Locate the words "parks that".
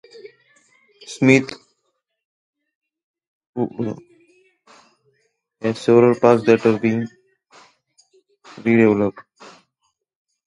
6.19-6.65